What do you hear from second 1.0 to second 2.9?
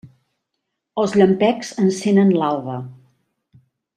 Els llampecs encenen l'alba.